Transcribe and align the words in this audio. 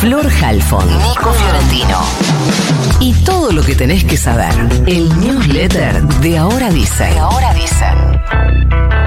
Flor 0.00 0.30
Halfon, 0.42 0.86
Nico 1.02 1.32
Fiorentino. 1.32 1.98
Y 3.00 3.12
todo 3.24 3.50
lo 3.50 3.62
que 3.62 3.74
tenés 3.74 4.04
que 4.04 4.16
saber. 4.16 4.52
El 4.86 5.08
newsletter 5.18 6.02
de 6.20 6.38
Ahora 6.38 6.70
Dice. 6.70 7.18
Ahora 7.18 7.52
Dice. 7.52 8.97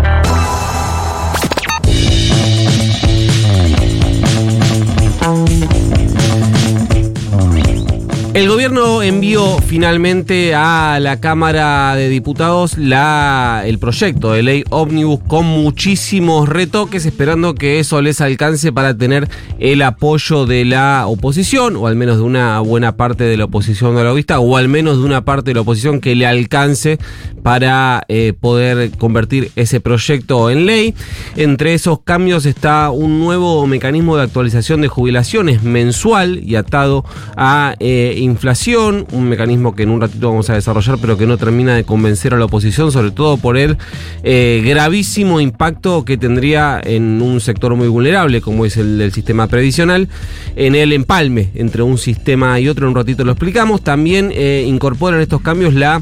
El 8.33 8.47
gobierno 8.47 9.03
envió 9.03 9.57
finalmente 9.59 10.55
a 10.55 10.99
la 11.01 11.19
Cámara 11.19 11.93
de 11.97 12.07
Diputados 12.07 12.77
la, 12.77 13.63
el 13.65 13.77
proyecto 13.77 14.31
de 14.31 14.41
ley 14.41 14.63
ómnibus 14.69 15.19
con 15.27 15.45
muchísimos 15.45 16.47
retoques, 16.47 17.05
esperando 17.05 17.55
que 17.55 17.79
eso 17.79 18.01
les 18.01 18.21
alcance 18.21 18.71
para 18.71 18.97
tener 18.97 19.27
el 19.59 19.81
apoyo 19.81 20.45
de 20.45 20.63
la 20.63 21.07
oposición, 21.07 21.75
o 21.75 21.87
al 21.87 21.97
menos 21.97 22.19
de 22.19 22.23
una 22.23 22.61
buena 22.61 22.95
parte 22.95 23.25
de 23.25 23.35
la 23.35 23.45
oposición 23.45 23.97
vista, 24.15 24.39
o 24.39 24.55
al 24.55 24.69
menos 24.69 24.99
de 24.99 25.03
una 25.03 25.25
parte 25.25 25.49
de 25.49 25.55
la 25.55 25.61
oposición 25.61 25.99
que 25.99 26.15
le 26.15 26.25
alcance 26.25 26.99
para 27.43 28.03
eh, 28.07 28.31
poder 28.39 28.91
convertir 28.91 29.51
ese 29.57 29.81
proyecto 29.81 30.49
en 30.49 30.65
ley. 30.65 30.95
Entre 31.35 31.73
esos 31.73 31.99
cambios 31.99 32.45
está 32.45 32.91
un 32.91 33.19
nuevo 33.19 33.67
mecanismo 33.67 34.15
de 34.15 34.23
actualización 34.23 34.79
de 34.79 34.87
jubilaciones 34.87 35.63
mensual 35.63 36.41
y 36.45 36.55
atado 36.55 37.03
a 37.35 37.75
eh, 37.79 38.19
inflación, 38.21 39.05
un 39.11 39.29
mecanismo 39.29 39.75
que 39.75 39.83
en 39.83 39.89
un 39.89 40.01
ratito 40.01 40.29
vamos 40.29 40.49
a 40.49 40.53
desarrollar, 40.53 40.97
pero 40.99 41.17
que 41.17 41.25
no 41.25 41.37
termina 41.37 41.75
de 41.75 41.83
convencer 41.83 42.33
a 42.33 42.37
la 42.37 42.45
oposición, 42.45 42.91
sobre 42.91 43.11
todo 43.11 43.37
por 43.37 43.57
el 43.57 43.77
eh, 44.23 44.61
gravísimo 44.65 45.41
impacto 45.41 46.05
que 46.05 46.17
tendría 46.17 46.79
en 46.83 47.21
un 47.21 47.41
sector 47.41 47.75
muy 47.75 47.87
vulnerable, 47.87 48.41
como 48.41 48.65
es 48.65 48.77
el 48.77 48.97
del 48.97 49.11
sistema 49.11 49.47
previsional, 49.47 50.07
en 50.55 50.75
el 50.75 50.93
empalme 50.93 51.49
entre 51.55 51.83
un 51.83 51.97
sistema 51.97 52.59
y 52.59 52.67
otro, 52.67 52.85
en 52.85 52.89
un 52.89 52.95
ratito 52.95 53.23
lo 53.23 53.31
explicamos. 53.31 53.81
También 53.81 54.31
eh, 54.33 54.65
incorporan 54.67 55.21
estos 55.21 55.41
cambios 55.41 55.73
la 55.73 56.01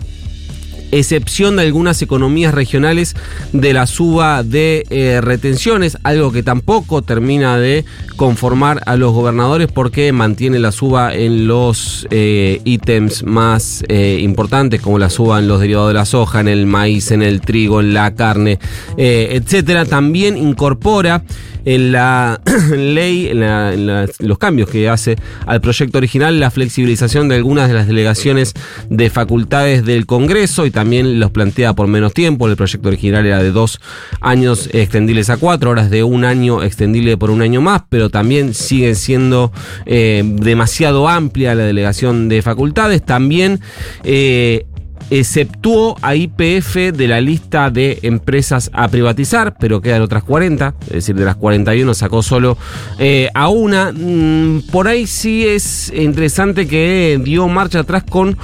excepción 0.91 1.55
de 1.55 1.63
algunas 1.63 2.01
economías 2.01 2.53
regionales 2.53 3.15
de 3.53 3.73
la 3.73 3.87
suba 3.87 4.43
de 4.43 4.85
eh, 4.89 5.21
retenciones, 5.21 5.97
algo 6.03 6.31
que 6.31 6.43
tampoco 6.43 7.01
termina 7.01 7.57
de 7.57 7.85
conformar 8.15 8.81
a 8.85 8.95
los 8.95 9.13
gobernadores 9.13 9.71
porque 9.71 10.11
mantiene 10.11 10.59
la 10.59 10.71
suba 10.71 11.13
en 11.13 11.47
los 11.47 12.07
eh, 12.11 12.61
ítems 12.65 13.23
más 13.23 13.83
eh, 13.87 14.19
importantes, 14.21 14.81
como 14.81 14.99
la 14.99 15.09
suba 15.09 15.39
en 15.39 15.47
los 15.47 15.59
derivados 15.59 15.89
de 15.89 15.93
la 15.93 16.05
soja, 16.05 16.39
en 16.41 16.47
el 16.47 16.65
maíz, 16.65 17.11
en 17.11 17.21
el 17.21 17.41
trigo, 17.41 17.79
en 17.79 17.93
la 17.93 18.15
carne, 18.15 18.59
etcétera. 18.97 19.85
También 19.85 20.37
incorpora 20.37 21.23
en 21.65 21.91
la 21.91 22.41
ley, 22.75 23.27
en, 23.27 24.07
los 24.19 24.37
cambios 24.37 24.69
que 24.69 24.89
hace 24.89 25.17
al 25.45 25.61
proyecto 25.61 25.97
original, 25.97 26.39
la 26.39 26.51
flexibilización 26.51 27.29
de 27.29 27.35
algunas 27.35 27.67
de 27.67 27.73
las 27.73 27.87
delegaciones 27.87 28.53
de 28.89 29.09
facultades 29.09 29.85
del 29.85 30.05
Congreso 30.05 30.65
y 30.65 30.71
también 30.79 31.19
los 31.19 31.31
plantea 31.31 31.73
por 31.73 31.87
menos 31.87 32.13
tiempo. 32.13 32.47
El 32.47 32.55
proyecto 32.55 32.87
original 32.87 33.25
era 33.25 33.43
de 33.43 33.51
dos 33.51 33.81
años 34.21 34.69
extendibles 34.71 35.29
a 35.29 35.35
cuatro, 35.35 35.71
horas 35.71 35.89
de 35.89 36.03
un 36.03 36.23
año 36.23 36.63
extendible 36.63 37.17
por 37.17 37.31
un 37.31 37.41
año 37.41 37.59
más, 37.59 37.81
pero 37.89 38.09
también 38.09 38.53
sigue 38.53 38.95
siendo 38.95 39.51
eh, 39.85 40.23
demasiado 40.25 41.09
amplia 41.09 41.53
la 41.53 41.65
delegación 41.65 42.29
de 42.29 42.41
facultades. 42.41 43.03
También 43.03 43.59
eh, 44.05 44.67
exceptuó 45.09 45.97
a 46.01 46.15
IPF 46.15 46.93
de 46.93 47.07
la 47.09 47.19
lista 47.19 47.69
de 47.69 47.99
empresas 48.03 48.69
a 48.73 48.87
privatizar, 48.87 49.57
pero 49.59 49.81
quedan 49.81 50.01
otras 50.01 50.23
40, 50.23 50.75
es 50.81 50.89
decir, 50.89 51.15
de 51.15 51.25
las 51.25 51.35
41 51.35 51.93
sacó 51.93 52.23
solo 52.23 52.57
eh, 52.99 53.29
a 53.33 53.49
una. 53.49 53.91
Mm, 53.91 54.61
por 54.71 54.87
ahí 54.87 55.07
sí 55.07 55.45
es 55.45 55.91
interesante 55.93 56.67
que 56.67 57.19
dio 57.21 57.49
marcha 57.49 57.79
atrás 57.79 58.03
con 58.09 58.37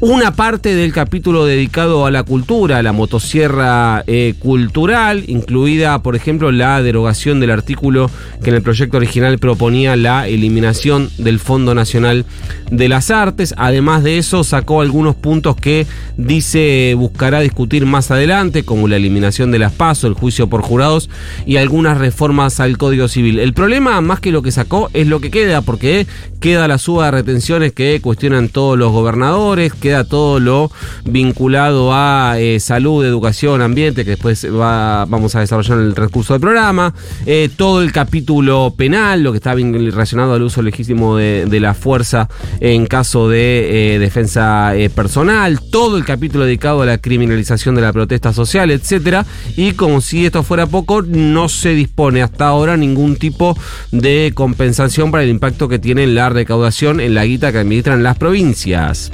una 0.00 0.34
parte 0.34 0.74
del 0.74 0.94
capítulo 0.94 1.44
dedicado 1.44 2.06
a 2.06 2.10
la 2.10 2.22
cultura, 2.22 2.82
la 2.82 2.92
motosierra 2.92 4.02
eh, 4.06 4.34
cultural, 4.38 5.24
incluida, 5.26 6.02
por 6.02 6.16
ejemplo, 6.16 6.50
la 6.52 6.82
derogación 6.82 7.38
del 7.38 7.50
artículo 7.50 8.10
que 8.42 8.48
en 8.48 8.56
el 8.56 8.62
proyecto 8.62 8.96
original 8.96 9.38
proponía 9.38 9.96
la 9.96 10.26
eliminación 10.26 11.10
del 11.18 11.38
Fondo 11.38 11.74
Nacional 11.74 12.24
de 12.70 12.88
las 12.88 13.10
Artes. 13.10 13.54
Además 13.58 14.02
de 14.02 14.16
eso, 14.16 14.42
sacó 14.42 14.80
algunos 14.80 15.16
puntos 15.16 15.56
que 15.56 15.86
dice 16.16 16.94
buscará 16.96 17.40
discutir 17.40 17.84
más 17.84 18.10
adelante, 18.10 18.62
como 18.62 18.88
la 18.88 18.96
eliminación 18.96 19.50
de 19.50 19.58
las 19.58 19.72
PASO, 19.72 20.06
el 20.06 20.14
juicio 20.14 20.48
por 20.48 20.62
jurados 20.62 21.10
y 21.44 21.56
algunas 21.56 21.98
reformas 21.98 22.58
al 22.60 22.78
Código 22.78 23.06
Civil. 23.08 23.38
El 23.38 23.52
problema, 23.52 24.00
más 24.00 24.20
que 24.20 24.32
lo 24.32 24.40
que 24.40 24.50
sacó, 24.50 24.88
es 24.94 25.06
lo 25.06 25.20
que 25.20 25.30
queda, 25.30 25.60
porque 25.60 26.06
queda 26.40 26.66
la 26.68 26.78
suba 26.78 27.06
de 27.06 27.10
retenciones 27.10 27.72
que 27.72 28.00
cuestionan 28.00 28.48
todos 28.48 28.78
los 28.78 28.92
gobernadores, 28.92 29.74
todo 30.04 30.40
lo 30.40 30.70
vinculado 31.04 31.92
a 31.92 32.38
eh, 32.38 32.60
salud, 32.60 33.04
educación, 33.04 33.62
ambiente, 33.62 34.04
que 34.04 34.12
después 34.12 34.46
va, 34.46 35.04
vamos 35.06 35.34
a 35.34 35.40
desarrollar 35.40 35.78
en 35.78 35.84
el 35.84 35.96
recurso 35.96 36.34
del 36.34 36.40
programa, 36.40 36.94
eh, 37.26 37.48
todo 37.54 37.82
el 37.82 37.92
capítulo 37.92 38.74
penal, 38.76 39.22
lo 39.22 39.32
que 39.32 39.38
está 39.38 39.54
relacionado 39.54 40.34
al 40.34 40.42
uso 40.42 40.62
legítimo 40.62 41.16
de, 41.16 41.60
la 41.60 41.74
fuerza 41.74 42.28
en 42.60 42.86
caso 42.86 43.28
de 43.28 43.94
eh, 43.94 43.98
defensa 43.98 44.72
personal, 44.94 45.60
todo 45.70 45.98
el 45.98 46.06
capítulo 46.06 46.46
dedicado 46.46 46.80
a 46.80 46.86
la 46.86 46.96
criminalización 46.96 47.74
de 47.74 47.82
la 47.82 47.92
protesta 47.92 48.32
social, 48.32 48.70
etcétera, 48.70 49.26
y 49.56 49.72
como 49.72 50.00
si 50.00 50.24
esto 50.24 50.42
fuera 50.42 50.66
poco, 50.66 51.02
no 51.02 51.50
se 51.50 51.74
dispone 51.74 52.22
hasta 52.22 52.48
ahora 52.48 52.78
ningún 52.78 53.16
tipo 53.16 53.56
de 53.92 54.32
compensación 54.34 55.10
para 55.10 55.24
el 55.24 55.30
impacto 55.30 55.68
que 55.68 55.78
tiene 55.78 56.06
la 56.06 56.30
recaudación 56.30 57.00
en 57.00 57.14
la 57.14 57.24
guita 57.24 57.52
que 57.52 57.58
administran 57.58 58.02
las 58.02 58.16
provincias. 58.16 59.10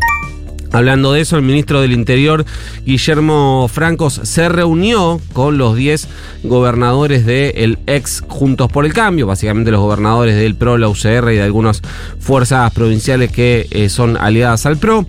Hablando 0.72 1.12
de 1.12 1.20
eso, 1.20 1.36
el 1.36 1.42
ministro 1.42 1.80
del 1.80 1.92
Interior, 1.92 2.44
Guillermo 2.84 3.68
Francos, 3.72 4.20
se 4.22 4.48
reunió 4.48 5.20
con 5.32 5.58
los 5.58 5.76
10 5.76 6.08
gobernadores 6.44 7.26
del 7.26 7.78
ex 7.86 8.22
Juntos 8.28 8.70
por 8.70 8.84
el 8.84 8.92
Cambio, 8.92 9.26
básicamente 9.26 9.70
los 9.70 9.80
gobernadores 9.80 10.36
del 10.36 10.54
PRO, 10.54 10.78
la 10.78 10.88
UCR 10.88 11.32
y 11.32 11.36
de 11.36 11.42
algunas 11.42 11.82
fuerzas 12.18 12.72
provinciales 12.72 13.30
que 13.30 13.66
eh, 13.70 13.88
son 13.88 14.16
aliadas 14.16 14.66
al 14.66 14.76
PRO. 14.76 15.06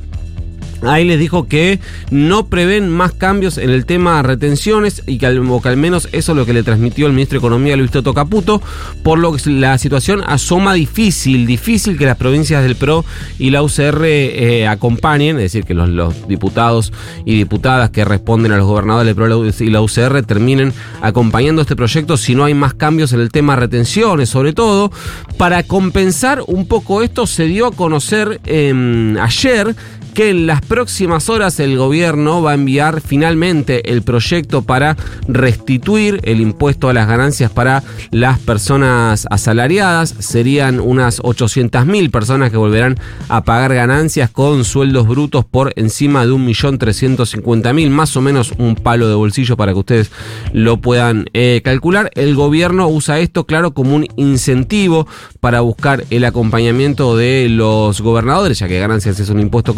Ahí 0.83 1.05
les 1.05 1.19
dijo 1.19 1.47
que 1.47 1.79
no 2.11 2.47
prevén 2.47 2.89
más 2.89 3.13
cambios 3.13 3.57
en 3.57 3.69
el 3.69 3.85
tema 3.85 4.21
retenciones 4.21 5.03
y 5.07 5.17
que 5.17 5.25
al, 5.25 5.41
menos 5.77 6.09
eso 6.11 6.31
es 6.31 6.37
lo 6.37 6.45
que 6.45 6.53
le 6.53 6.63
transmitió 6.63 7.07
el 7.07 7.13
ministro 7.13 7.35
de 7.35 7.39
Economía 7.39 7.75
Luis 7.75 7.91
Toto 7.91 8.13
Caputo, 8.13 8.61
por 9.03 9.19
lo 9.19 9.33
que 9.33 9.49
la 9.49 9.77
situación 9.77 10.21
asoma 10.25 10.73
difícil, 10.73 11.45
difícil 11.47 11.97
que 11.97 12.05
las 12.05 12.17
provincias 12.17 12.63
del 12.63 12.75
PRO 12.75 13.05
y 13.39 13.49
la 13.49 13.63
UCR 13.63 14.03
eh, 14.05 14.67
acompañen, 14.67 15.37
es 15.37 15.43
decir, 15.43 15.65
que 15.65 15.73
los, 15.73 16.27
diputados 16.27 16.93
y 17.25 17.37
diputadas 17.37 17.89
que 17.89 18.05
responden 18.05 18.51
a 18.51 18.57
los 18.57 18.67
gobernadores 18.67 19.07
del 19.07 19.15
PRO 19.15 19.45
y 19.45 19.69
la 19.69 19.81
UCR 19.81 20.23
terminen 20.23 20.73
acompañando 21.01 21.61
este 21.61 21.75
proyecto 21.75 22.17
si 22.17 22.35
no 22.35 22.45
hay 22.45 22.53
más 22.53 22.73
cambios 22.73 23.13
en 23.13 23.19
el 23.19 23.31
tema 23.31 23.55
retenciones, 23.55 24.29
sobre 24.29 24.53
todo. 24.53 24.91
Para 25.37 25.63
compensar 25.63 26.43
un 26.47 26.67
poco 26.67 27.01
esto 27.01 27.27
se 27.27 27.45
dio 27.45 27.67
a 27.67 27.71
conocer 27.71 28.39
em, 28.45 29.17
ayer 29.17 29.75
que 30.17 30.31
en 30.31 30.47
las 30.47 30.61
próximas 30.61 31.29
horas 31.29 31.59
el 31.59 31.77
gobierno 31.77 32.41
va 32.41 32.49
a 32.49 32.53
enviar 32.55 33.01
finalmente 33.01 33.91
el 33.91 34.01
proyecto 34.01 34.63
para 34.63 34.97
restituir 35.27 36.21
el 36.23 36.41
impuesto 36.41 36.89
a 36.89 36.93
las 36.93 37.07
ganancias 37.07 37.51
para 37.51 37.83
las 38.09 38.39
personas 38.39 39.27
asalariadas. 39.29 40.15
Serían 40.17 40.79
unas 40.79 41.21
800.000 41.21 42.09
personas 42.09 42.49
que 42.49 42.57
volverán 42.57 42.97
a 43.29 43.43
pagar 43.43 43.75
ganancias 43.75 44.31
con 44.31 44.63
sueldos 44.63 45.07
brutos 45.07 45.45
por 45.45 45.71
encima 45.75 46.25
de 46.25 46.31
1.350.000, 46.31 47.89
más 47.91 48.17
o 48.17 48.21
menos 48.21 48.53
un 48.57 48.73
palo 48.73 49.09
de 49.09 49.13
bolsillo 49.13 49.55
para 49.55 49.73
que 49.73 49.79
ustedes 49.79 50.11
lo 50.51 50.81
puedan 50.81 51.27
eh, 51.35 51.61
calcular. 51.63 52.09
El 52.15 52.33
gobierno 52.33 52.87
usa 52.87 53.19
esto, 53.19 53.45
claro, 53.45 53.75
como 53.75 53.95
un 53.95 54.07
incentivo 54.15 55.07
para 55.41 55.61
buscar 55.61 56.05
el 56.09 56.25
acompañamiento 56.25 57.15
de 57.15 57.49
los 57.51 58.01
gobernadores, 58.01 58.57
ya 58.57 58.67
que 58.67 58.79
ganancias 58.79 59.19
es 59.19 59.29
un 59.29 59.41
impuesto 59.41 59.75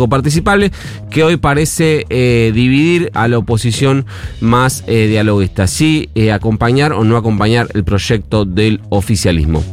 que 1.10 1.24
hoy 1.24 1.38
parece 1.38 2.06
eh, 2.10 2.52
dividir 2.54 3.12
a 3.14 3.28
la 3.28 3.38
oposición 3.38 4.06
más 4.40 4.84
eh, 4.88 5.08
dialoguista. 5.08 5.68
Si 5.68 6.10
eh, 6.16 6.32
acompañar 6.32 6.94
o 6.94 7.04
no 7.04 7.18
acompañar 7.18 7.68
el 7.74 7.84
proyecto 7.84 8.46
del 8.46 8.82
oficialismo. 8.90 9.64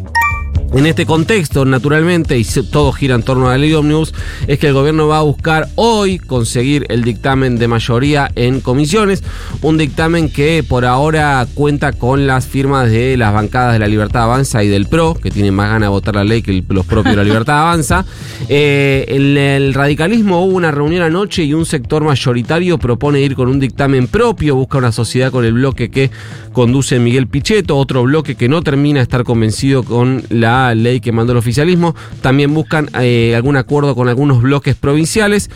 En 0.75 0.85
este 0.85 1.07
contexto, 1.07 1.65
naturalmente, 1.65 2.39
y 2.39 2.45
todo 2.45 2.93
gira 2.93 3.15
en 3.15 3.23
torno 3.23 3.49
a 3.49 3.53
la 3.53 3.59
ley 3.59 3.73
Omnibus, 3.73 4.13
es 4.47 4.59
que 4.59 4.67
el 4.67 4.75
gobierno 4.75 5.07
va 5.07 5.19
a 5.19 5.23
buscar 5.23 5.69
hoy 5.77 6.19
conseguir 6.19 6.85
el 6.91 7.03
dictamen 7.03 7.57
de 7.57 7.69
mayoría 7.69 8.31
en 8.35 8.61
comisiones, 8.61 9.23
un 9.63 9.79
dictamen 9.79 10.29
que 10.29 10.65
por 10.69 10.85
ahora 10.85 11.47
cuenta 11.55 11.93
con 11.93 12.27
las 12.27 12.47
firmas 12.47 12.91
de 12.91 13.17
las 13.17 13.33
bancadas 13.33 13.73
de 13.73 13.79
la 13.79 13.87
Libertad 13.87 14.25
Avanza 14.25 14.65
y 14.65 14.69
del 14.69 14.87
PRO, 14.87 15.15
que 15.15 15.31
tienen 15.31 15.55
más 15.55 15.69
ganas 15.69 15.83
de 15.83 15.89
votar 15.89 16.17
la 16.17 16.25
ley 16.25 16.43
que 16.43 16.63
los 16.69 16.85
propios 16.85 17.13
de 17.13 17.17
la 17.17 17.25
Libertad 17.25 17.61
Avanza. 17.61 18.05
Eh, 18.49 19.05
en 19.09 19.37
el 19.37 19.75
radicalismo 19.75 20.45
hubo 20.45 20.57
una 20.57 20.71
reunión 20.71 21.03
anoche 21.03 21.43
y 21.43 21.53
un 21.53 21.67
sector 21.67 22.05
mayoritario 22.05 22.79
propone 22.79 23.21
ir 23.21 23.35
con 23.35 23.49
un 23.49 23.59
dictamen 23.59 24.07
propio, 24.07 24.55
busca 24.55 24.79
una 24.79 24.93
sociedad 24.93 25.33
con 25.33 25.45
el 25.45 25.55
bloque 25.55 25.91
que 25.91 26.11
conduce 26.53 26.99
Miguel 26.99 27.27
Pichetto, 27.27 27.77
otro 27.77 28.05
bloque 28.05 28.35
que 28.35 28.49
no 28.49 28.63
termina 28.63 29.01
de 29.01 29.05
estar 29.05 29.25
convencido 29.25 29.83
con 29.83 30.23
la 30.29 30.56
la 30.57 30.75
ley 30.75 31.01
que 31.01 31.13
mandó 31.13 31.33
el 31.33 31.39
oficialismo. 31.39 31.95
También 32.21 32.53
buscan 32.55 32.89
eh, 33.01 33.35
algún 33.35 33.57
acuerdo 33.57 33.95
con 33.95 34.09
algunos 34.09 34.43
bloques 34.43 34.75
provinciales. 34.75 35.51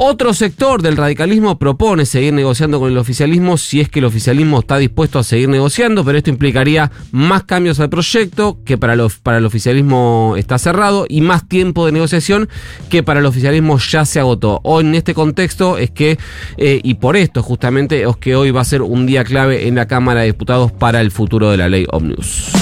Otro 0.00 0.32
sector 0.32 0.80
del 0.80 0.96
radicalismo 0.96 1.58
propone 1.58 2.06
seguir 2.06 2.32
negociando 2.32 2.78
con 2.78 2.92
el 2.92 2.98
oficialismo 2.98 3.58
si 3.58 3.80
es 3.80 3.88
que 3.88 3.98
el 3.98 4.04
oficialismo 4.04 4.60
está 4.60 4.78
dispuesto 4.78 5.18
a 5.18 5.24
seguir 5.24 5.48
negociando, 5.48 6.04
pero 6.04 6.16
esto 6.16 6.30
implicaría 6.30 6.92
más 7.10 7.42
cambios 7.42 7.80
al 7.80 7.90
proyecto, 7.90 8.58
que 8.64 8.78
para, 8.78 8.94
para 9.24 9.38
el 9.38 9.44
oficialismo 9.44 10.34
está 10.38 10.56
cerrado, 10.56 11.04
y 11.08 11.20
más 11.20 11.48
tiempo 11.48 11.84
de 11.84 11.90
negociación 11.90 12.48
que 12.90 13.02
para 13.02 13.18
el 13.18 13.26
oficialismo 13.26 13.76
ya 13.78 14.04
se 14.04 14.20
agotó. 14.20 14.60
Hoy 14.62 14.84
en 14.84 14.94
este 14.94 15.14
contexto 15.14 15.78
es 15.78 15.90
que, 15.90 16.16
eh, 16.58 16.80
y 16.84 16.94
por 16.94 17.16
esto 17.16 17.42
justamente, 17.42 18.04
es 18.08 18.16
que 18.18 18.36
hoy 18.36 18.52
va 18.52 18.60
a 18.60 18.64
ser 18.64 18.82
un 18.82 19.04
día 19.04 19.24
clave 19.24 19.66
en 19.66 19.74
la 19.74 19.88
Cámara 19.88 20.20
de 20.20 20.26
Diputados 20.26 20.70
para 20.70 21.00
el 21.00 21.10
futuro 21.10 21.50
de 21.50 21.56
la 21.56 21.68
ley 21.68 21.86
Omnibus. 21.90 22.52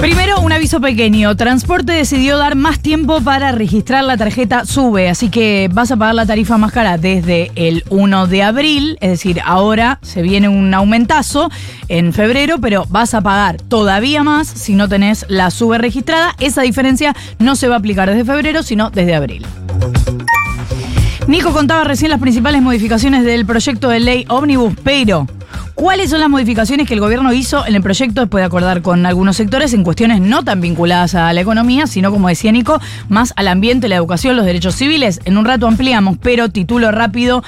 Primero, 0.00 0.40
un 0.40 0.50
aviso 0.50 0.80
pequeño. 0.80 1.36
Transporte 1.36 1.92
decidió 1.92 2.38
dar 2.38 2.56
más 2.56 2.80
tiempo 2.80 3.20
para 3.20 3.52
registrar 3.52 4.02
la 4.02 4.16
tarjeta 4.16 4.64
SUBE, 4.64 5.10
así 5.10 5.28
que 5.28 5.68
vas 5.70 5.90
a 5.90 5.96
pagar 5.98 6.14
la 6.14 6.24
tarifa 6.24 6.56
más 6.56 6.72
cara 6.72 6.96
desde 6.96 7.50
el 7.54 7.84
1 7.90 8.26
de 8.26 8.42
abril, 8.42 8.96
es 9.02 9.10
decir, 9.10 9.42
ahora 9.44 9.98
se 10.00 10.22
viene 10.22 10.48
un 10.48 10.72
aumentazo 10.72 11.50
en 11.88 12.14
febrero, 12.14 12.58
pero 12.62 12.86
vas 12.88 13.12
a 13.12 13.20
pagar 13.20 13.58
todavía 13.60 14.22
más 14.22 14.48
si 14.48 14.74
no 14.74 14.88
tenés 14.88 15.26
la 15.28 15.50
SUBE 15.50 15.76
registrada. 15.76 16.34
Esa 16.40 16.62
diferencia 16.62 17.14
no 17.38 17.54
se 17.54 17.68
va 17.68 17.74
a 17.74 17.78
aplicar 17.78 18.08
desde 18.08 18.24
febrero, 18.24 18.62
sino 18.62 18.88
desde 18.88 19.14
abril. 19.14 19.44
Nico 21.26 21.52
contaba 21.52 21.84
recién 21.84 22.10
las 22.10 22.20
principales 22.20 22.62
modificaciones 22.62 23.22
del 23.22 23.44
proyecto 23.44 23.90
de 23.90 24.00
ley 24.00 24.24
Omnibus, 24.28 24.72
pero 24.82 25.26
¿Cuáles 25.74 26.10
son 26.10 26.20
las 26.20 26.28
modificaciones 26.28 26.86
que 26.86 26.94
el 26.94 27.00
gobierno 27.00 27.32
hizo 27.32 27.66
en 27.66 27.74
el 27.74 27.82
proyecto 27.82 28.20
después 28.20 28.42
de 28.42 28.46
acordar 28.46 28.82
con 28.82 29.06
algunos 29.06 29.36
sectores 29.36 29.72
en 29.72 29.82
cuestiones 29.82 30.20
no 30.20 30.44
tan 30.44 30.60
vinculadas 30.60 31.14
a 31.14 31.32
la 31.32 31.40
economía, 31.40 31.86
sino, 31.86 32.10
como 32.10 32.28
decía 32.28 32.52
Nico, 32.52 32.80
más 33.08 33.32
al 33.36 33.48
ambiente, 33.48 33.88
la 33.88 33.96
educación, 33.96 34.36
los 34.36 34.44
derechos 34.44 34.74
civiles? 34.74 35.20
En 35.24 35.38
un 35.38 35.44
rato 35.44 35.66
ampliamos, 35.66 36.18
pero 36.20 36.50
título 36.50 36.90
rápido 36.90 37.42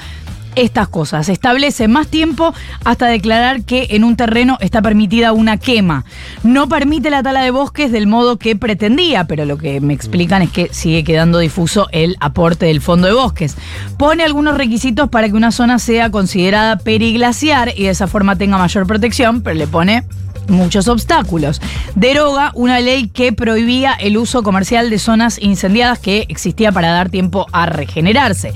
estas 0.55 0.87
cosas. 0.87 1.29
Establece 1.29 1.87
más 1.87 2.07
tiempo 2.07 2.53
hasta 2.83 3.07
declarar 3.07 3.63
que 3.63 3.87
en 3.91 4.03
un 4.03 4.15
terreno 4.15 4.57
está 4.61 4.81
permitida 4.81 5.31
una 5.31 5.57
quema. 5.57 6.05
No 6.43 6.67
permite 6.69 7.09
la 7.09 7.23
tala 7.23 7.41
de 7.41 7.51
bosques 7.51 7.91
del 7.91 8.07
modo 8.07 8.37
que 8.37 8.55
pretendía, 8.55 9.25
pero 9.25 9.45
lo 9.45 9.57
que 9.57 9.81
me 9.81 9.93
explican 9.93 10.41
es 10.41 10.51
que 10.51 10.69
sigue 10.71 11.03
quedando 11.03 11.39
difuso 11.39 11.87
el 11.91 12.15
aporte 12.19 12.65
del 12.65 12.81
fondo 12.81 13.07
de 13.07 13.13
bosques. 13.13 13.55
Pone 13.97 14.23
algunos 14.23 14.57
requisitos 14.57 15.09
para 15.09 15.27
que 15.29 15.35
una 15.35 15.51
zona 15.51 15.79
sea 15.79 16.09
considerada 16.09 16.77
periglaciar 16.77 17.73
y 17.75 17.83
de 17.83 17.89
esa 17.89 18.07
forma 18.07 18.37
tenga 18.37 18.57
mayor 18.57 18.87
protección, 18.87 19.41
pero 19.41 19.55
le 19.55 19.67
pone 19.67 20.03
muchos 20.47 20.87
obstáculos. 20.87 21.61
Deroga 21.95 22.51
una 22.55 22.79
ley 22.79 23.07
que 23.07 23.33
prohibía 23.33 23.93
el 23.93 24.17
uso 24.17 24.43
comercial 24.43 24.89
de 24.89 24.99
zonas 24.99 25.39
incendiadas 25.41 25.99
que 25.99 26.25
existía 26.29 26.71
para 26.71 26.91
dar 26.91 27.09
tiempo 27.09 27.45
a 27.51 27.65
regenerarse. 27.65 28.53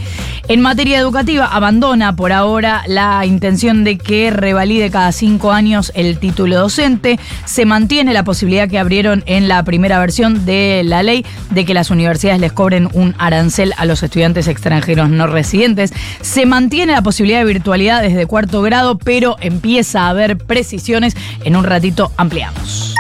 En 0.48 0.62
materia 0.62 0.98
educativa, 0.98 1.46
abandona 1.46 2.16
por 2.16 2.32
ahora 2.32 2.84
la 2.88 3.26
intención 3.26 3.84
de 3.84 3.98
que 3.98 4.32
revalide 4.32 4.90
cada 4.90 5.12
cinco 5.12 5.52
años 5.52 5.92
el 5.94 6.20
título 6.20 6.58
docente. 6.58 7.20
Se 7.46 7.66
mantiene 7.66 8.14
la 8.14 8.24
posibilidad 8.24 8.70
que 8.70 8.80
abrieron 8.80 9.24
en 9.26 9.48
la 9.48 9.64
primera 9.64 10.00
versión 10.00 10.46
de 10.46 10.84
la 10.86 11.04
ley 11.04 11.26
de 11.50 11.66
que 11.66 11.74
las 11.74 11.90
universidades 11.90 12.40
les 12.40 12.54
cobren 12.54 12.90
un 12.94 13.14
arancel 13.18 13.74
a 13.78 13.86
los 13.86 14.04
estudiantes 14.04 14.48
extranjeros 14.48 15.10
no 15.10 15.28
residentes. 15.28 15.92
Se 16.22 16.46
mantiene 16.46 16.94
la 16.94 17.02
posibilidad 17.02 17.40
de 17.40 17.46
virtualidad 17.46 18.02
desde 18.02 18.26
cuarto 18.26 18.62
grado, 18.62 18.98
pero 18.98 19.36
empieza 19.42 20.04
a 20.04 20.10
haber 20.10 20.38
precisiones 20.38 21.16
en 21.44 21.56
un 21.56 21.64
ratito 21.78 22.12
ampliamos. 22.18 22.96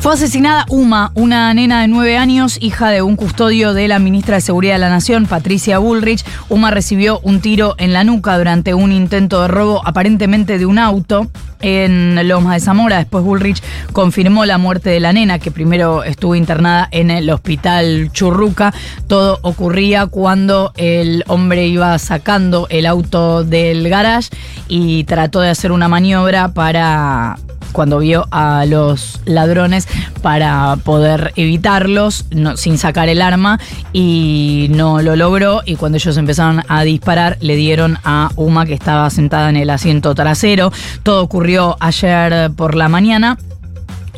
Fue 0.00 0.12
asesinada 0.12 0.66
Uma, 0.68 1.10
una 1.14 1.52
nena 1.52 1.80
de 1.80 1.88
nueve 1.88 2.16
años, 2.16 2.58
hija 2.60 2.90
de 2.90 3.02
un 3.02 3.16
custodio 3.16 3.74
de 3.74 3.88
la 3.88 3.98
ministra 3.98 4.36
de 4.36 4.40
Seguridad 4.42 4.74
de 4.74 4.78
la 4.78 4.90
Nación, 4.90 5.26
Patricia 5.26 5.78
Bullrich. 5.78 6.24
Uma 6.48 6.70
recibió 6.70 7.18
un 7.24 7.40
tiro 7.40 7.74
en 7.78 7.92
la 7.92 8.04
nuca 8.04 8.38
durante 8.38 8.74
un 8.74 8.92
intento 8.92 9.42
de 9.42 9.48
robo 9.48 9.80
aparentemente 9.84 10.58
de 10.58 10.66
un 10.66 10.78
auto 10.78 11.28
en 11.64 12.28
Lomas 12.28 12.54
de 12.54 12.60
Zamora. 12.60 12.98
Después 12.98 13.24
Bullrich 13.24 13.62
confirmó 13.92 14.44
la 14.44 14.58
muerte 14.58 14.90
de 14.90 15.00
la 15.00 15.14
nena, 15.14 15.38
que 15.38 15.50
primero 15.50 16.04
estuvo 16.04 16.34
internada 16.34 16.86
en 16.90 17.10
el 17.10 17.30
hospital 17.30 18.10
Churruca. 18.12 18.74
Todo 19.06 19.38
ocurría 19.40 20.06
cuando 20.06 20.72
el 20.76 21.24
hombre 21.26 21.66
iba 21.66 21.98
sacando 21.98 22.66
el 22.68 22.84
auto 22.84 23.44
del 23.44 23.88
garage 23.88 24.28
y 24.68 25.04
trató 25.04 25.40
de 25.40 25.48
hacer 25.48 25.72
una 25.72 25.88
maniobra 25.88 26.52
para 26.52 27.38
cuando 27.74 27.98
vio 27.98 28.26
a 28.30 28.64
los 28.66 29.20
ladrones 29.26 29.88
para 30.22 30.76
poder 30.84 31.32
evitarlos 31.36 32.24
sin 32.54 32.78
sacar 32.78 33.08
el 33.08 33.20
arma 33.20 33.58
y 33.92 34.68
no 34.70 35.02
lo 35.02 35.16
logró 35.16 35.60
y 35.66 35.74
cuando 35.74 35.98
ellos 35.98 36.16
empezaron 36.16 36.62
a 36.68 36.84
disparar 36.84 37.36
le 37.40 37.56
dieron 37.56 37.98
a 38.04 38.30
Uma 38.36 38.64
que 38.64 38.74
estaba 38.74 39.10
sentada 39.10 39.50
en 39.50 39.56
el 39.56 39.68
asiento 39.68 40.14
trasero. 40.14 40.72
Todo 41.02 41.22
ocurrió 41.22 41.76
ayer 41.80 42.52
por 42.52 42.76
la 42.76 42.88
mañana 42.88 43.36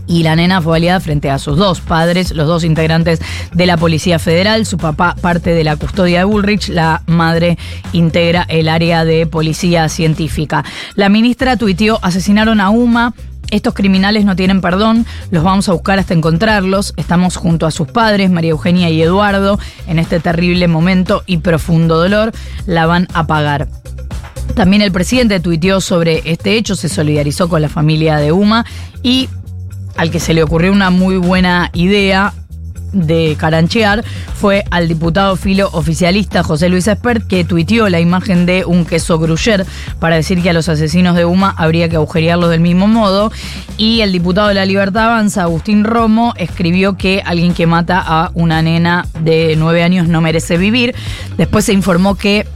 y 0.06 0.22
la 0.22 0.36
nena 0.36 0.60
fue 0.62 0.72
validada 0.72 1.00
frente 1.00 1.30
a 1.30 1.38
sus 1.38 1.56
dos 1.56 1.80
padres, 1.80 2.32
los 2.32 2.46
dos 2.46 2.64
integrantes 2.64 3.20
de 3.52 3.66
la 3.66 3.76
Policía 3.76 4.18
Federal. 4.18 4.66
Su 4.66 4.78
papá 4.78 5.16
parte 5.20 5.50
de 5.50 5.64
la 5.64 5.76
custodia 5.76 6.20
de 6.20 6.24
Bullrich, 6.24 6.68
la 6.68 7.02
madre 7.06 7.58
integra 7.92 8.44
el 8.48 8.68
área 8.68 9.04
de 9.04 9.26
policía 9.26 9.88
científica. 9.88 10.64
La 10.94 11.08
ministra 11.08 11.56
tuiteó, 11.56 11.98
asesinaron 12.02 12.60
a 12.60 12.70
Uma, 12.70 13.14
estos 13.50 13.74
criminales 13.74 14.24
no 14.24 14.36
tienen 14.36 14.60
perdón, 14.60 15.06
los 15.30 15.44
vamos 15.44 15.68
a 15.68 15.72
buscar 15.72 15.98
hasta 15.98 16.14
encontrarlos. 16.14 16.94
Estamos 16.96 17.36
junto 17.36 17.66
a 17.66 17.70
sus 17.70 17.88
padres, 17.88 18.30
María 18.30 18.50
Eugenia 18.50 18.90
y 18.90 19.02
Eduardo, 19.02 19.58
en 19.86 19.98
este 19.98 20.20
terrible 20.20 20.68
momento 20.68 21.22
y 21.26 21.38
profundo 21.38 21.98
dolor. 21.98 22.32
La 22.66 22.86
van 22.86 23.08
a 23.14 23.26
pagar. 23.26 23.68
También 24.54 24.82
el 24.82 24.92
presidente 24.92 25.40
tuiteó 25.40 25.80
sobre 25.80 26.22
este 26.24 26.56
hecho, 26.56 26.76
se 26.76 26.88
solidarizó 26.88 27.48
con 27.48 27.62
la 27.62 27.68
familia 27.68 28.16
de 28.16 28.32
Uma 28.32 28.64
y 29.02 29.28
al 29.96 30.10
que 30.10 30.20
se 30.20 30.34
le 30.34 30.42
ocurrió 30.42 30.72
una 30.72 30.90
muy 30.90 31.16
buena 31.16 31.70
idea, 31.72 32.32
de 32.96 33.36
caranchear 33.38 34.04
fue 34.34 34.64
al 34.70 34.88
diputado 34.88 35.36
filo 35.36 35.68
oficialista 35.72 36.42
José 36.42 36.68
Luis 36.68 36.86
Espert, 36.86 37.26
que 37.26 37.44
tuiteó 37.44 37.88
la 37.88 38.00
imagen 38.00 38.46
de 38.46 38.64
un 38.64 38.84
queso 38.84 39.18
gruyère 39.18 39.64
para 40.00 40.16
decir 40.16 40.42
que 40.42 40.50
a 40.50 40.52
los 40.52 40.68
asesinos 40.68 41.16
de 41.16 41.24
UMA 41.24 41.54
habría 41.56 41.88
que 41.88 41.96
agujerearlos 41.96 42.50
del 42.50 42.60
mismo 42.60 42.86
modo. 42.86 43.32
Y 43.76 44.00
el 44.00 44.12
diputado 44.12 44.48
de 44.48 44.54
la 44.54 44.64
Libertad 44.64 45.06
Avanza, 45.06 45.42
Agustín 45.42 45.84
Romo, 45.84 46.34
escribió 46.36 46.96
que 46.96 47.22
alguien 47.24 47.54
que 47.54 47.66
mata 47.66 48.02
a 48.04 48.30
una 48.34 48.62
nena 48.62 49.06
de 49.20 49.54
nueve 49.56 49.82
años 49.82 50.08
no 50.08 50.20
merece 50.20 50.56
vivir. 50.56 50.94
Después 51.36 51.64
se 51.64 51.72
informó 51.72 52.14
que 52.14 52.46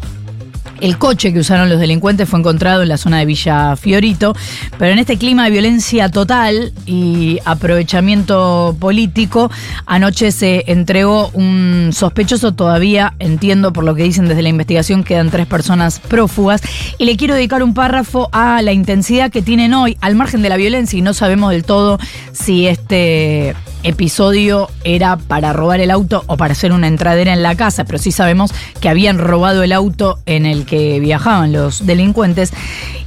el 0.80 0.98
coche 0.98 1.32
que 1.32 1.40
usaron 1.40 1.68
los 1.68 1.78
delincuentes 1.78 2.28
fue 2.28 2.38
encontrado 2.38 2.82
en 2.82 2.88
la 2.88 2.96
zona 2.96 3.18
de 3.18 3.26
Villa 3.26 3.76
Fiorito, 3.76 4.34
pero 4.78 4.92
en 4.92 4.98
este 4.98 5.18
clima 5.18 5.44
de 5.44 5.50
violencia 5.50 6.08
total 6.08 6.72
y 6.86 7.38
aprovechamiento 7.44 8.76
político, 8.78 9.50
anoche 9.86 10.32
se 10.32 10.64
entregó 10.66 11.30
un 11.34 11.90
sospechoso, 11.92 12.52
todavía 12.52 13.14
entiendo 13.18 13.72
por 13.72 13.84
lo 13.84 13.94
que 13.94 14.02
dicen 14.02 14.28
desde 14.28 14.42
la 14.42 14.48
investigación, 14.48 15.04
quedan 15.04 15.30
tres 15.30 15.46
personas 15.46 16.00
prófugas, 16.00 16.62
y 16.98 17.04
le 17.04 17.16
quiero 17.16 17.34
dedicar 17.34 17.62
un 17.62 17.74
párrafo 17.74 18.28
a 18.32 18.62
la 18.62 18.72
intensidad 18.72 19.30
que 19.30 19.42
tienen 19.42 19.74
hoy, 19.74 19.96
al 20.00 20.14
margen 20.14 20.42
de 20.42 20.48
la 20.48 20.56
violencia, 20.56 20.98
y 20.98 21.02
no 21.02 21.14
sabemos 21.14 21.50
del 21.50 21.64
todo 21.64 21.98
si 22.32 22.66
este 22.66 23.54
episodio 23.82 24.68
era 24.84 25.16
para 25.16 25.52
robar 25.52 25.80
el 25.80 25.90
auto 25.90 26.24
o 26.26 26.36
para 26.36 26.52
hacer 26.52 26.72
una 26.72 26.88
entradera 26.88 27.32
en 27.32 27.42
la 27.42 27.54
casa, 27.54 27.84
pero 27.84 27.98
sí 27.98 28.12
sabemos 28.12 28.52
que 28.80 28.88
habían 28.88 29.18
robado 29.18 29.62
el 29.62 29.72
auto 29.72 30.18
en 30.26 30.46
el 30.46 30.66
que 30.66 31.00
viajaban 31.00 31.52
los 31.52 31.86
delincuentes. 31.86 32.52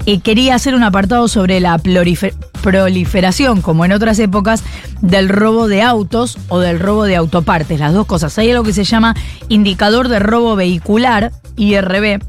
Y 0.05 0.19
quería 0.19 0.55
hacer 0.55 0.75
un 0.75 0.83
apartado 0.83 1.27
sobre 1.27 1.59
la 1.59 1.79
proliferación, 2.61 3.61
como 3.61 3.85
en 3.85 3.93
otras 3.93 4.19
épocas, 4.19 4.63
del 5.01 5.29
robo 5.29 5.67
de 5.67 5.81
autos 5.81 6.37
o 6.49 6.59
del 6.59 6.79
robo 6.79 7.05
de 7.05 7.15
autopartes, 7.15 7.79
las 7.79 7.93
dos 7.93 8.05
cosas. 8.05 8.37
Hay 8.37 8.51
algo 8.51 8.63
que 8.63 8.73
se 8.73 8.83
llama 8.83 9.15
indicador 9.47 10.09
de 10.09 10.19
robo 10.19 10.55
vehicular, 10.55 11.31
IRB, 11.55 12.21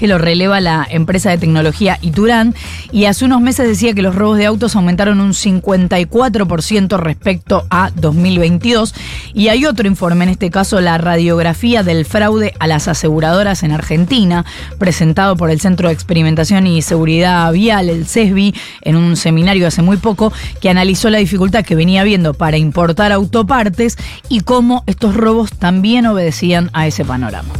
que 0.00 0.08
lo 0.08 0.16
releva 0.16 0.60
la 0.60 0.86
empresa 0.90 1.28
de 1.28 1.36
tecnología 1.36 1.98
Iturán, 2.00 2.54
y 2.90 3.04
hace 3.04 3.26
unos 3.26 3.42
meses 3.42 3.68
decía 3.68 3.92
que 3.92 4.00
los 4.00 4.14
robos 4.14 4.38
de 4.38 4.46
autos 4.46 4.74
aumentaron 4.74 5.20
un 5.20 5.32
54% 5.32 6.98
respecto 6.98 7.66
a 7.68 7.90
2022. 7.94 8.94
Y 9.34 9.48
hay 9.48 9.66
otro 9.66 9.86
informe, 9.86 10.24
en 10.24 10.30
este 10.30 10.50
caso 10.50 10.80
la 10.80 10.96
radiografía 10.96 11.82
del 11.82 12.06
fraude 12.06 12.54
a 12.58 12.66
las 12.66 12.88
aseguradoras 12.88 13.62
en 13.62 13.72
Argentina, 13.72 14.46
presentado 14.78 15.36
por 15.36 15.50
el 15.50 15.60
Centro 15.60 15.88
de 15.88 15.94
Experimentación 15.94 16.66
y 16.66 16.80
Seguridad 16.80 17.52
Vial, 17.52 17.90
el 17.90 18.06
CESBI, 18.06 18.54
en 18.80 18.96
un 18.96 19.16
seminario 19.16 19.66
hace 19.66 19.82
muy 19.82 19.98
poco, 19.98 20.32
que 20.62 20.70
analizó 20.70 21.10
la 21.10 21.18
dificultad 21.18 21.62
que 21.62 21.74
venía 21.74 22.00
habiendo 22.00 22.32
para 22.32 22.56
importar 22.56 23.12
autopartes 23.12 23.98
y 24.30 24.40
cómo 24.40 24.82
estos 24.86 25.14
robos 25.14 25.52
también 25.52 26.06
obedecían 26.06 26.70
a 26.72 26.86
ese 26.86 27.04
panorama. 27.04 27.52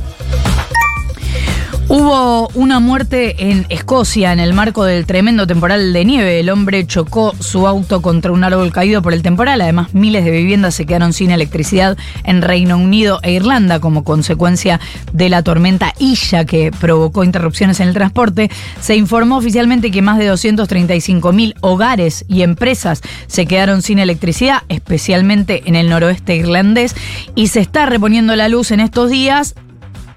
Hubo 1.93 2.47
una 2.55 2.79
muerte 2.79 3.51
en 3.51 3.67
Escocia 3.69 4.33
en 4.33 4.39
el 4.39 4.53
marco 4.53 4.85
del 4.85 5.07
tremendo 5.07 5.49
temporal 5.49 5.93
de 5.93 6.05
nieve. 6.05 6.39
El 6.39 6.49
hombre 6.49 6.87
chocó 6.87 7.35
su 7.41 7.67
auto 7.67 8.01
contra 8.01 8.31
un 8.31 8.45
árbol 8.45 8.71
caído 8.71 9.03
por 9.03 9.13
el 9.13 9.23
temporal. 9.23 9.61
Además, 9.61 9.93
miles 9.93 10.25
de 10.25 10.31
viviendas 10.31 10.77
se 10.77 10.87
quedaron 10.87 11.13
sin 11.13 11.33
electricidad 11.33 11.99
en 12.23 12.43
Reino 12.43 12.77
Unido 12.77 13.19
e 13.25 13.33
Irlanda 13.33 13.81
como 13.81 14.05
consecuencia 14.05 14.79
de 15.13 15.31
la 15.31 15.43
tormenta 15.43 15.93
Isha 15.99 16.45
que 16.45 16.71
provocó 16.71 17.25
interrupciones 17.25 17.81
en 17.81 17.89
el 17.89 17.95
transporte. 17.95 18.53
Se 18.81 18.95
informó 18.95 19.39
oficialmente 19.39 19.91
que 19.91 20.01
más 20.01 20.19
de 20.19 20.27
235 20.27 21.33
mil 21.33 21.57
hogares 21.61 22.25
y 22.29 22.43
empresas 22.43 23.01
se 23.27 23.47
quedaron 23.47 23.83
sin 23.83 23.99
electricidad, 23.99 24.63
especialmente 24.69 25.65
en 25.67 25.75
el 25.75 25.89
noroeste 25.89 26.37
irlandés, 26.37 26.95
y 27.35 27.49
se 27.49 27.59
está 27.59 27.85
reponiendo 27.87 28.37
la 28.37 28.49
luz 28.49 28.71
en 28.71 28.79
estos 28.79 29.11
días 29.11 29.57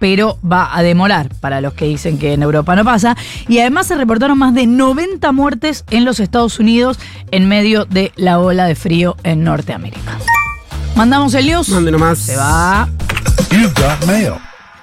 pero 0.03 0.37
va 0.43 0.75
a 0.75 0.83
demorar 0.83 1.29
para 1.39 1.61
los 1.61 1.75
que 1.75 1.85
dicen 1.85 2.17
que 2.19 2.33
en 2.33 2.43
Europa 2.43 2.75
no 2.75 2.83
pasa. 2.83 3.15
Y 3.47 3.59
además 3.59 3.87
se 3.87 3.95
reportaron 3.95 4.37
más 4.37 4.53
de 4.53 4.67
90 4.67 5.31
muertes 5.31 5.85
en 5.91 6.03
los 6.03 6.19
Estados 6.19 6.59
Unidos 6.59 6.99
en 7.31 7.47
medio 7.47 7.85
de 7.85 8.11
la 8.17 8.37
ola 8.39 8.65
de 8.65 8.75
frío 8.75 9.15
en 9.23 9.45
Norteamérica. 9.45 10.19
Mandamos 10.97 11.33
el 11.35 11.45
news. 11.45 11.69
Mande 11.69 11.93
nomás. 11.93 12.19
Se 12.19 12.35
va. 12.35 12.89
You've 13.49 13.73
got 13.75 14.05
mail. 14.05 14.33